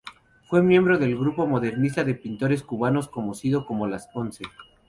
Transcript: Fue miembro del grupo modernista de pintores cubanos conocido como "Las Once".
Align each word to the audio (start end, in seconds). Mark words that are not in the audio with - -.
Fue 0.49 0.63
miembro 0.63 0.97
del 0.97 1.15
grupo 1.15 1.45
modernista 1.45 2.03
de 2.03 2.15
pintores 2.15 2.63
cubanos 2.63 3.07
conocido 3.07 3.67
como 3.67 3.85
"Las 3.85 4.09
Once". 4.15 4.43